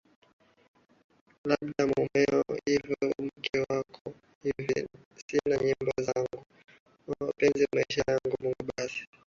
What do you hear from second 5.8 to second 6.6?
yangu